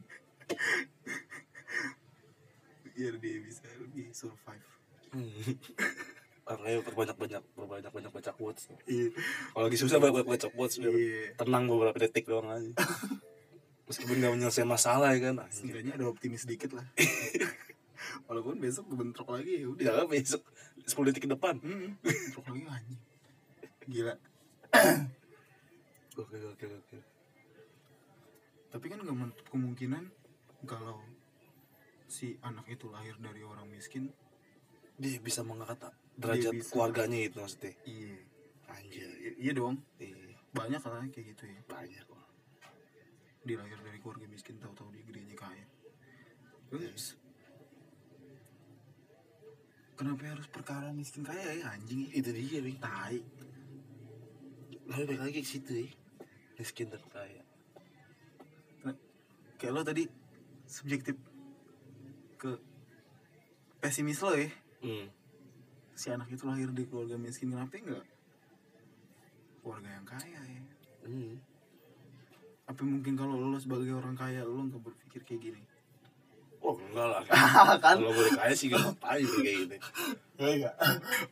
Biar 2.99 3.15
dia 3.15 3.37
bisa 3.47 3.63
lebih 3.79 4.11
survive 4.11 4.67
makanya 6.49 6.81
perbanyak 6.81 7.17
banyak 7.17 7.43
perbanyak 7.53 7.91
banyak 7.93 8.11
baca 8.11 8.31
quotes. 8.33 8.73
Iya. 8.89 9.13
Kalau 9.53 9.63
lagi 9.69 9.77
susah 9.77 10.01
banyak 10.01 10.25
baca 10.25 10.47
quotes 10.49 10.81
biar 10.81 10.95
iya. 10.97 11.37
Tenang 11.37 11.69
beberapa 11.69 11.97
detik 12.01 12.25
doang 12.25 12.49
aja. 12.49 12.73
Meskipun 13.89 14.17
nggak 14.21 14.33
menyelesaikan 14.33 14.69
masalah 14.69 15.13
ya 15.13 15.29
kan? 15.29 15.45
Setidaknya 15.53 15.97
ada 15.97 16.09
optimis 16.09 16.49
dikit 16.49 16.73
lah. 16.73 16.85
Walaupun 18.29 18.57
besok 18.57 18.89
bentrok 18.89 19.29
lagi 19.29 19.61
ya 19.61 19.67
udah. 19.69 19.83
Ya 19.85 20.05
besok. 20.09 20.41
10 20.89 21.09
detik 21.13 21.29
ke 21.29 21.29
depan. 21.29 21.61
Hmm, 21.61 21.97
bentrok 22.01 22.45
lagi 22.49 22.65
anjing. 22.65 23.01
Gila. 23.89 24.15
Oke 26.17 26.37
oke 26.37 26.65
oke. 26.65 26.97
Tapi 28.69 28.85
kan 28.85 29.01
gak 29.01 29.17
menutup 29.17 29.45
kemungkinan 29.49 30.13
kalau 30.69 31.01
si 32.09 32.37
anak 32.41 32.65
itu 32.69 32.89
lahir 32.89 33.17
dari 33.21 33.41
orang 33.45 33.69
miskin 33.69 34.09
dia 34.99 35.17
bisa 35.21 35.45
mengangkat 35.45 35.89
derajat 36.19 36.53
bisa. 36.53 36.71
keluarganya 36.75 37.19
itu 37.25 37.37
maksudnya. 37.39 37.73
Iya. 37.87 38.15
Anjir. 38.69 39.09
I- 39.23 39.37
iya 39.39 39.51
dong. 39.55 39.75
Iya. 39.97 40.35
Banyak 40.51 40.79
katanya 40.83 41.09
kayak 41.15 41.25
gitu 41.35 41.43
ya. 41.47 41.61
Banyak 41.65 42.03
kok. 42.03 42.23
Dia 43.47 43.55
lahir 43.55 43.79
dari 43.79 43.99
keluarga 44.03 44.25
miskin 44.27 44.55
tahu-tahu 44.59 44.91
dia 44.91 45.03
gedenya 45.07 45.35
kaya. 45.39 45.65
Terus? 46.69 47.17
Kenapa 49.95 50.21
harus 50.31 50.47
perkara 50.47 50.91
miskin 50.91 51.23
kaya 51.23 51.59
ya? 51.59 51.71
Anjing. 51.71 52.07
Ya? 52.11 52.19
itu 52.19 52.29
dia 52.35 52.59
Bing. 52.59 52.79
tai. 52.79 53.19
Tapi 54.89 55.03
balik 55.05 55.21
lagi 55.21 55.39
ke 55.39 55.47
situ 55.47 55.71
ya 55.85 55.89
miskin 56.59 56.91
dan 56.91 56.99
kaya. 57.07 57.43
Kayak 59.59 59.73
lo 59.75 59.81
tadi 59.83 60.03
subjektif 60.67 61.15
ke 62.39 62.59
pesimis 63.79 64.19
lo 64.23 64.35
ya. 64.35 64.47
Hmm. 64.83 65.07
Si 65.99 66.07
anak 66.07 66.31
itu 66.31 66.47
lahir 66.47 66.71
di 66.71 66.87
keluarga 66.87 67.19
miskin 67.19 67.51
kenapa 67.51 67.75
enggak? 67.75 68.07
Keluarga 69.59 69.89
yang 69.91 70.07
kaya 70.07 70.39
ya. 70.47 70.63
Hmm. 71.03 71.35
apa 72.69 72.85
mungkin 72.85 73.17
kalau 73.17 73.33
lo 73.33 73.57
sebagai 73.57 73.97
orang 73.97 74.13
kaya 74.13 74.45
lo 74.45 74.63
nggak 74.63 74.79
berpikir 74.79 75.27
kayak 75.27 75.41
gini? 75.51 75.61
Oh 76.63 76.79
enggak 76.79 77.07
lah 77.11 77.23
kan. 77.83 77.99
Kalau 77.99 78.15
gue 78.15 78.31
kaya 78.31 78.53
sih 78.55 78.71
gak 78.71 78.79
ngapain 78.79 79.27
kayak 79.27 79.55
gitu 79.67 79.75
enggak 80.39 80.75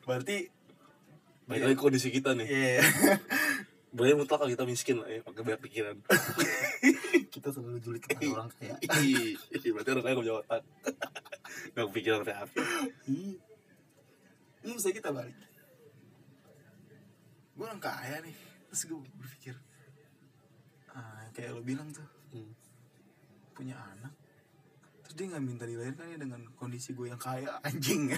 berarti 0.04 0.38
baik 1.48 1.64
lagi 1.72 1.78
kondisi 1.80 2.12
kita 2.12 2.36
nih. 2.36 2.48
Iya 2.52 2.84
Berarti 3.96 4.14
mutlak 4.20 4.38
kalau 4.44 4.52
kita 4.52 4.68
miskin 4.68 5.00
lah 5.00 5.08
ya. 5.08 5.24
Pakai 5.24 5.42
banyak 5.48 5.62
pikiran. 5.64 5.96
Kita 7.34 7.50
selalu 7.50 7.80
julid 7.80 8.04
kepada 8.04 8.30
orang 8.30 8.50
kaya. 8.52 8.76
Ih, 9.00 9.40
berarti 9.74 9.90
orang 9.96 10.04
kaya 10.04 10.14
gak 10.14 10.22
punya 10.28 10.36
otak. 10.38 10.62
Gak 11.72 11.86
kepikiran 11.88 12.22
apa 12.28 12.46
apa 12.46 12.62
Iya. 13.08 13.57
Ini 14.66 14.72
bisa 14.74 14.90
kita 14.90 15.10
balik. 15.14 15.36
Gue 17.58 17.66
orang 17.66 17.82
kaya 17.82 18.22
nih, 18.22 18.36
terus 18.70 18.86
gue 18.86 19.00
berpikir, 19.18 19.56
ah, 20.94 21.26
kayak 21.34 21.58
lo 21.58 21.62
bilang 21.62 21.90
tuh, 21.90 22.06
Hmm. 22.28 22.52
punya 23.56 23.74
anak, 23.74 24.14
terus 25.02 25.16
dia 25.16 25.26
nggak 25.32 25.42
minta 25.42 25.64
dilahirkan 25.66 26.12
ya 26.12 26.18
dengan 26.20 26.44
kondisi 26.54 26.92
gue 26.94 27.10
yang 27.10 27.18
kaya 27.18 27.50
anjing. 27.68 28.12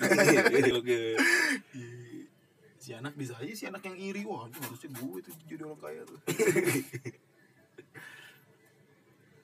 Iya. 1.72 2.26
si 2.80 2.96
anak 2.96 3.12
bisa 3.20 3.36
aja 3.36 3.52
si 3.52 3.68
anak 3.68 3.84
yang 3.84 3.96
iri, 4.00 4.24
wah 4.24 4.48
itu 4.48 4.56
harusnya 4.60 4.90
gue 4.96 5.20
tuh 5.20 5.34
jadi 5.46 5.62
orang 5.68 5.80
kaya 5.80 6.02
tuh. 6.08 6.20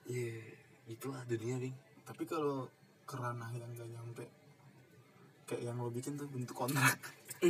iya 0.08 0.40
itulah 0.86 1.20
dunia 1.26 1.58
bing 1.58 1.76
Tapi 2.06 2.22
kalau 2.24 2.64
kerana 3.04 3.50
yang 3.52 3.70
gak 3.76 3.90
nyampe, 3.92 4.24
kayak 5.46 5.62
yang 5.62 5.78
lo 5.78 5.90
bikin 5.94 6.18
tuh 6.18 6.26
bentuk 6.26 6.54
kontrak, 6.58 6.98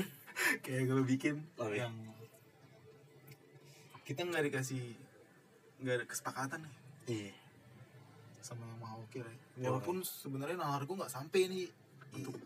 kayak 0.64 0.84
yang 0.84 0.96
lo 0.96 1.04
bikin 1.04 1.40
Oh, 1.56 1.72
iya. 1.72 1.88
yang 1.88 1.94
kita 4.06 4.22
nggak 4.22 4.44
dikasih 4.52 4.94
nggak 5.82 5.94
ada 5.98 6.06
kesepakatan 6.06 6.60
nih. 6.62 6.74
Iya. 7.10 7.34
Sama 8.44 8.62
yang 8.68 8.78
mau 8.78 9.02
oke 9.02 9.18
right? 9.18 9.40
Iya, 9.58 9.72
walaupun 9.72 10.04
sebenarnya 10.04 10.60
nalar 10.60 10.84
gue 10.86 10.94
nggak 10.94 11.10
sampai 11.10 11.50
nih 11.50 11.66
untuk 12.14 12.38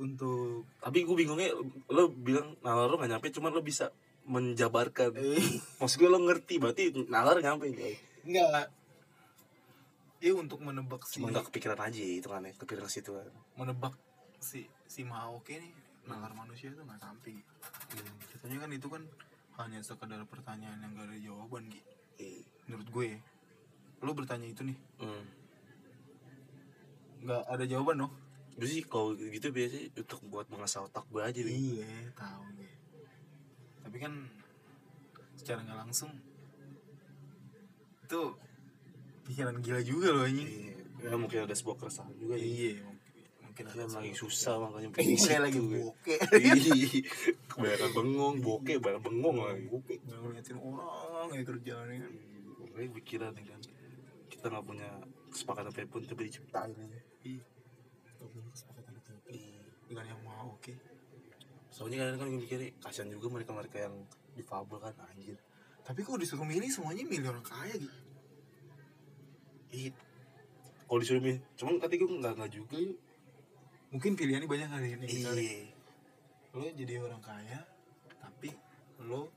untuk 0.00 0.64
tapi 0.80 1.04
gue 1.04 1.16
bingungnya 1.18 1.52
lo 1.92 2.08
bilang 2.08 2.56
nalar 2.64 2.88
lo 2.88 2.96
gak 2.96 3.12
nyampe 3.12 3.28
cuman 3.28 3.52
lo 3.52 3.60
bisa 3.60 3.92
menjabarkan. 4.24 5.12
Eh. 5.18 5.60
Maksud 5.82 5.96
gue 6.00 6.08
lo 6.08 6.22
ngerti 6.24 6.56
berarti 6.56 6.82
nalar 7.10 7.42
nyampe 7.44 7.68
enggak 8.24 8.68
ya 10.20 10.36
untuk 10.36 10.60
menebak 10.60 11.08
si 11.08 11.16
cuma 11.20 11.32
gak 11.32 11.48
kepikiran 11.48 11.80
aja 11.80 12.00
itu 12.04 12.28
kan 12.28 12.44
ya 12.44 12.52
kepikiran 12.56 12.88
ke 12.88 12.92
situ 12.92 13.10
kan. 13.16 13.28
Menebak 13.56 13.96
si 14.40 14.60
si 14.84 15.00
mau 15.02 15.36
oke 15.36 15.52
nih 15.52 15.72
nalar 16.02 16.32
manusia 16.32 16.68
itu 16.68 16.80
nggak 16.80 16.98
sampai 16.98 17.36
Hmm. 17.90 18.06
Katanya 18.30 18.56
kan 18.60 18.70
itu 18.70 18.86
kan 18.86 19.02
hanya 19.58 19.80
sekedar 19.80 20.22
pertanyaan 20.24 20.78
yang 20.78 20.94
gak 20.94 21.06
ada 21.06 21.18
jawaban 21.18 21.66
gitu 21.66 21.90
Iya. 22.16 22.40
menurut 22.64 22.88
gue 22.88 23.08
lo 24.00 24.10
bertanya 24.12 24.46
itu 24.46 24.62
nih 24.62 24.78
Hmm. 24.96 25.24
nggak 27.20 27.42
ada 27.46 27.64
jawaban 27.66 28.00
loh 28.00 28.12
Gue 28.52 28.68
sih 28.68 28.82
kalau 28.82 29.12
gitu 29.12 29.48
biasanya 29.50 29.88
untuk 29.94 30.20
buat 30.26 30.46
mengasah 30.46 30.84
otak 30.84 31.04
gue 31.06 31.20
aja 31.20 31.40
Bing. 31.40 31.76
iya 31.76 31.88
tahu 32.12 32.44
gue 32.54 32.70
tapi 33.80 33.96
kan 33.98 34.12
secara 35.34 35.60
nggak 35.60 35.78
langsung 35.80 36.10
itu 38.02 38.20
pikiran 39.24 39.56
gila 39.58 39.80
juga 39.80 40.08
loh 40.10 40.24
anjing 40.24 40.48
Iya. 40.48 40.76
Ya, 41.00 41.16
mungkin 41.16 41.38
ada 41.42 41.54
sebuah 41.54 41.76
keresahan 41.76 42.12
juga 42.14 42.36
ya. 42.36 42.44
iya 42.44 42.74
mungkin 43.50 43.64
Kan 43.66 43.74
ada 43.74 43.84
lagi 43.98 44.14
susah 44.14 44.54
makanya 44.56 44.88
Iya, 44.88 44.96
pengen 44.96 45.18
saya 45.18 45.40
lagi 45.42 45.58
bokeh 45.74 46.18
Ih, 46.38 47.02
kebanyakan 47.44 47.90
bengong, 47.92 48.36
bokeh, 48.38 48.76
banyak 48.78 49.02
bengong 49.02 49.36
lagi. 49.42 49.64
bokeh 49.66 49.98
nggak 50.06 50.18
ngeliatin 50.22 50.58
orang 50.58 51.28
ya 51.34 51.42
kerjaannya. 51.42 51.96
Kan 52.00 52.14
Makanya 52.62 52.90
pikiran 52.96 53.30
nih 53.34 53.44
kan, 53.44 53.60
kita 54.30 54.44
nggak 54.46 54.64
punya 54.64 54.88
kesepakatan 55.28 55.68
apa 55.68 55.82
pun 55.86 56.00
tapi 56.06 56.22
diciptain 56.26 56.70
aja. 56.70 57.00
iya. 57.26 57.42
Nggak 58.16 58.28
punya 58.30 58.48
kesepakatan 58.54 58.92
apa 58.94 59.10
dengan 59.90 60.04
yang 60.06 60.20
mau 60.22 60.54
oke. 60.54 60.72
Soalnya 61.70 61.96
kadang 62.02 62.18
kan 62.22 62.26
gue 62.30 62.38
mikirnya 62.38 62.70
kasihan 62.78 63.10
juga 63.10 63.26
mereka-mereka 63.30 63.76
yang 63.82 63.94
difabel 64.32 64.78
kan 64.78 64.94
anjir. 65.10 65.34
tapi 65.80 66.06
kalau 66.06 66.16
disuruh 66.16 66.46
milih 66.46 66.70
semuanya 66.70 67.02
milih 67.02 67.34
orang 67.34 67.42
kaya 67.42 67.74
gitu 67.74 67.98
Ih, 69.70 69.90
kalau 70.84 70.98
disuruh 70.98 71.18
milih, 71.18 71.40
cuman 71.54 71.78
kata 71.78 71.94
gue 71.94 72.06
nggak 72.06 72.32
nggak 72.38 72.52
juga 72.52 72.76
yuk. 72.78 72.98
Mungkin 73.90 74.12
pilihannya 74.14 74.46
banyak 74.46 74.68
kali 74.68 74.86
ini 74.92 75.04
misalnya 75.04 75.42
Iya. 75.42 75.66
lo 76.52 76.66
jadi 76.68 76.92
orang 76.98 77.20
kaya 77.20 77.58
tapi 78.16 78.48
lo 79.00 79.28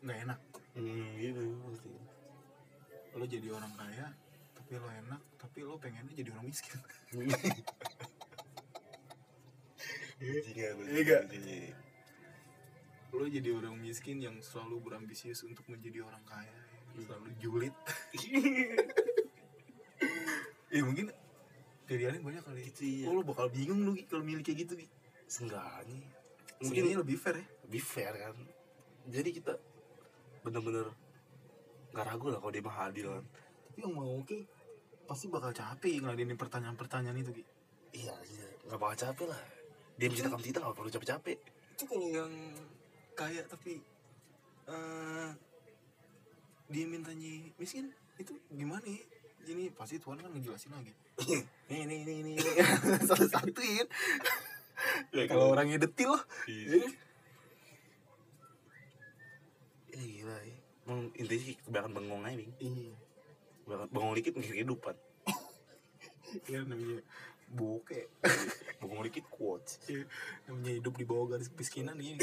nggak 0.00 0.18
enak 0.24 0.40
Hmm, 0.70 1.18
gitu 1.18 1.42
pasti. 1.66 1.90
lo 3.10 3.24
jadi 3.26 3.48
orang 3.50 3.72
kaya 3.74 4.06
tapi 4.52 4.70
lo 4.76 4.88
enak 4.88 5.20
tapi 5.36 5.58
lo 5.60 5.74
pengennya 5.76 6.12
jadi 6.14 6.30
orang 6.30 6.46
miskin 6.46 6.78
Iya, 10.20 10.36
Iya 10.46 10.68
nggak? 10.76 11.22
lo 13.10 13.24
jadi 13.26 13.50
orang 13.50 13.74
miskin 13.76 14.16
yang 14.18 14.38
selalu 14.38 14.78
berambisius 14.80 15.42
untuk 15.42 15.66
menjadi 15.66 16.00
orang 16.00 16.22
kaya 16.22 16.54
selalu 16.96 17.28
julid 17.36 17.74
ya 20.70 20.80
mungkin 20.80 21.10
pilihannya 21.90 22.22
banyak 22.22 22.42
kali. 22.46 22.60
Gitu, 22.70 22.82
iya. 22.86 23.04
oh, 23.10 23.18
lo 23.18 23.22
bakal 23.26 23.50
bingung 23.50 23.82
lu 23.82 23.98
kalau 24.06 24.22
milih 24.22 24.46
kayak 24.46 24.62
gitu 24.62 24.72
Gi. 24.78 24.86
Seenggaknya 25.26 25.98
mungkin 26.62 26.82
mungkin 26.86 27.00
lebih 27.02 27.18
fair 27.18 27.36
ya. 27.42 27.46
Lebih 27.66 27.82
fair 27.82 28.14
kan. 28.14 28.36
Jadi 29.10 29.28
kita 29.34 29.52
bener-bener 30.46 30.86
nggak 31.90 32.06
ragu 32.06 32.26
lah 32.30 32.38
kalau 32.38 32.52
dia 32.54 32.62
mah 32.62 32.78
adil 32.86 33.06
kan. 33.18 33.24
Tapi 33.66 33.78
yang 33.82 33.92
mau 33.98 34.06
oke 34.22 34.38
pasti 35.10 35.26
bakal 35.26 35.50
capek 35.50 36.06
ngeladenin 36.06 36.38
pertanyaan-pertanyaan 36.38 37.18
itu 37.18 37.34
Gi. 37.34 37.44
iya 38.06 38.14
iya. 38.30 38.46
Nggak 38.70 38.78
bakal 38.78 38.96
capek 39.10 39.26
lah. 39.34 39.42
Dia 39.98 40.06
menciptakan 40.06 40.40
kita 40.40 40.58
nggak 40.62 40.76
perlu 40.78 40.90
capek-capek. 40.94 41.38
Itu 41.74 41.84
kalau 41.90 42.06
yang 42.06 42.32
kaya 43.18 43.42
tapi 43.50 43.82
eh 44.70 45.30
dia 46.70 46.86
mintanya 46.86 47.50
miskin 47.58 47.90
itu 48.14 48.38
gimana 48.54 48.86
ya 48.86 49.02
ini 49.48 49.72
pasti 49.72 49.96
Tuhan 49.96 50.20
kan 50.20 50.30
ngejelasin 50.32 50.72
lagi. 50.74 50.92
Ini 51.70 51.86
ini 51.86 51.96
ini 52.04 52.12
ini 52.24 52.32
salah 53.08 53.28
satuin 53.28 53.86
Ya, 55.12 55.28
kalau 55.28 55.52
orangnya 55.52 55.76
detil 55.76 56.16
loh. 56.16 56.22
Iya. 56.48 56.88
Ya, 59.90 60.00
gila 60.00 60.38
ya 60.40 60.56
Emang 60.86 61.00
intinya 61.18 61.40
sih 61.44 61.54
kebanyakan 61.60 61.92
bengong 61.92 62.22
aja 62.24 62.36
Bing. 62.40 62.52
Iya. 62.58 62.94
Bengong 63.92 64.14
dikit 64.18 64.32
mikir 64.34 64.54
kehidupan 64.58 64.96
ya 66.52 66.58
namanya 66.64 67.04
bokeh. 67.50 68.06
Bengong 68.80 69.04
dikit 69.10 69.26
quotes. 69.28 69.78
Iya, 69.86 70.08
namanya 70.48 70.72
hidup 70.80 70.94
di 70.96 71.04
bawah 71.04 71.36
garis 71.36 71.50
kemiskinan 71.52 71.98
ini. 72.00 72.18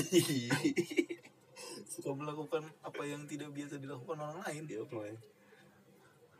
Suka 1.88 2.12
melakukan 2.16 2.66
apa 2.82 3.04
yang 3.06 3.30
tidak 3.30 3.54
biasa 3.54 3.78
dilakukan 3.78 4.18
orang 4.18 4.40
lain. 4.48 4.64
Dia 4.66 4.82
mulai 4.90 5.16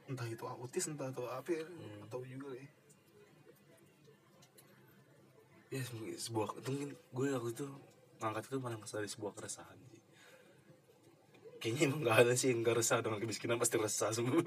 entah 0.08 0.28
itu 0.28 0.44
autis 0.48 0.88
entah 0.88 1.12
itu 1.12 1.24
apa 1.28 1.50
ya 1.52 1.66
Hmm. 1.68 2.04
atau 2.08 2.24
juga 2.24 2.56
ya 2.56 2.68
ya 5.68 5.84
se- 5.84 6.32
sebuah 6.32 6.64
itu 6.64 6.70
mungkin 6.72 6.92
gue 6.96 7.28
waktu 7.36 7.52
itu 7.52 7.68
ngangkat 8.24 8.44
itu 8.48 8.58
paling 8.64 8.80
dari 8.80 9.10
sebuah 9.12 9.36
keresahan 9.36 9.76
sih. 9.92 10.00
Kayaknya 11.60 11.82
emang 11.92 12.02
gak 12.08 12.18
ada 12.24 12.34
sih 12.40 12.48
yang 12.54 12.64
gak 12.64 12.78
resah 12.80 13.04
dengan 13.04 13.20
kemiskinan 13.20 13.60
pasti 13.60 13.76
resah 13.76 14.10
semua. 14.16 14.40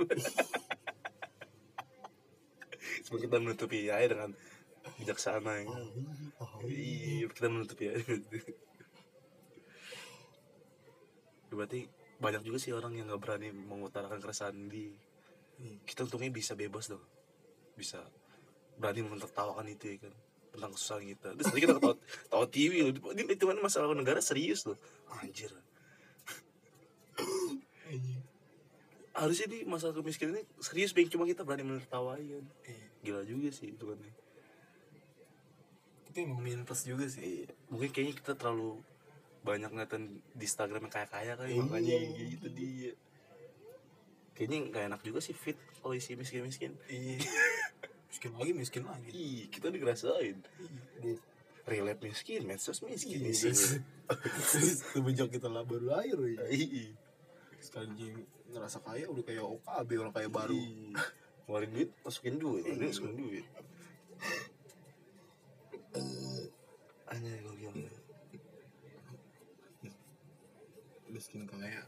Cuma 3.04 3.18
kita 3.20 3.36
menutupi 3.42 3.90
aja 3.90 4.06
dengan 4.08 4.30
bijaksana 4.96 5.52
ya. 5.60 5.66
Iya, 6.64 7.28
kita 7.28 7.52
menutupi 7.52 7.92
aja 7.92 8.00
berarti 11.50 11.82
banyak 12.22 12.46
juga 12.46 12.62
sih 12.62 12.70
orang 12.70 12.94
yang 12.94 13.10
gak 13.10 13.26
berani 13.26 13.50
mengutarakan 13.50 14.22
keresahan 14.22 14.70
di 14.70 14.94
Iya. 15.60 15.76
kita 15.84 16.08
untungnya 16.08 16.32
bisa 16.32 16.56
bebas 16.56 16.88
dong. 16.88 17.04
Bisa 17.76 18.00
berani 18.80 19.04
menertawakan 19.04 19.68
itu 19.68 19.92
ya 19.92 19.96
kan. 20.08 20.14
Tentang 20.50 20.70
kesusahan 20.74 21.04
kita. 21.04 21.28
Terus 21.36 21.46
tadi 21.52 21.60
kita 21.62 21.74
ketawa 21.78 21.94
tawa 22.32 22.46
TV 22.48 22.72
loh. 22.82 22.92
Ini 23.12 23.22
itu 23.28 23.44
kan 23.44 23.58
masalah 23.60 23.92
negara 23.92 24.18
serius 24.24 24.64
loh. 24.66 24.80
Anjir. 25.20 25.52
Harusnya 29.12 29.46
nih 29.52 29.62
masalah 29.68 29.92
kemiskinan 30.00 30.40
ini 30.40 30.42
serius 30.64 30.96
bang 30.96 31.10
cuma 31.12 31.28
kita 31.28 31.44
berani 31.44 31.66
menertawai 31.66 32.20
kan. 32.22 32.44
Iya. 32.64 32.86
gila 33.00 33.24
juga 33.24 33.48
sih 33.48 33.72
itu 33.72 33.84
kan 33.88 33.96
tapi 36.10 36.26
emang 36.26 36.42
minus 36.42 36.82
juga 36.82 37.06
sih. 37.06 37.46
Mungkin 37.70 37.94
kayaknya 37.94 38.18
kita 38.18 38.32
terlalu 38.34 38.82
banyak 39.46 39.70
ngeliatin 39.70 40.18
di 40.34 40.42
Instagram 40.42 40.90
yang 40.90 40.92
kaya-kaya 40.92 41.32
kali 41.38 41.54
Iya. 41.54 41.62
makanya 41.62 41.96
gitu 42.18 42.46
dia 42.50 42.92
kayaknya 44.40 44.72
nggak 44.72 44.84
enak 44.88 45.00
juga 45.04 45.20
sih 45.20 45.36
fit 45.36 45.60
kalau 45.76 45.92
isi 45.92 46.16
miskin-miskin. 46.16 46.72
Iya. 46.88 47.20
Miskin 48.10 48.32
lagi 48.34 48.52
miskin 48.52 48.82
lagi. 48.82 49.08
Ih 49.12 49.46
kita 49.46 49.68
digerasain 49.68 50.40
Iya. 50.98 51.14
relate 51.62 52.00
miskin 52.02 52.42
medsos 52.42 52.80
miskin 52.82 53.20
Iya, 53.22 53.36
terus 53.36 53.78
semenjak 54.90 55.30
kita 55.30 55.46
lah 55.46 55.62
baru 55.62 55.94
lahir 55.94 56.18
ya 56.26 56.42
Iya. 56.48 56.96
sekali 57.60 58.10
ngerasa 58.50 58.82
kaya 58.82 59.06
udah 59.06 59.22
kayak 59.22 59.44
OKB 59.44 59.88
orang 60.00 60.10
kaya 60.10 60.26
baru. 60.26 60.56
Iya. 60.56 61.04
ngeluarin 61.44 61.70
duit 61.70 61.90
masukin 62.00 62.34
duit. 62.34 62.64
Ini 62.64 62.86
masukin 62.88 63.14
duit. 63.14 63.44
Aneh 67.06 67.34
gue 67.42 67.54
bilang 67.54 67.78
miskin 71.10 71.42
kaya 71.44 71.82